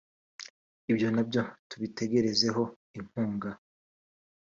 [0.91, 2.63] ibyo na byo tubitegerezaho
[2.97, 3.49] inkunga